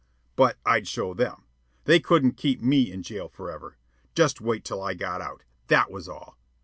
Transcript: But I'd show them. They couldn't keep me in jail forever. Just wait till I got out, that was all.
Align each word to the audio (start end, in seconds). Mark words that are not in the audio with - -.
But 0.35 0.57
I'd 0.65 0.87
show 0.87 1.13
them. 1.13 1.43
They 1.83 1.99
couldn't 1.99 2.31
keep 2.31 2.59
me 2.59 2.91
in 2.91 3.03
jail 3.03 3.29
forever. 3.29 3.77
Just 4.15 4.41
wait 4.41 4.65
till 4.65 4.81
I 4.81 4.95
got 4.95 5.21
out, 5.21 5.43
that 5.67 5.91
was 5.91 6.09
all. 6.09 6.39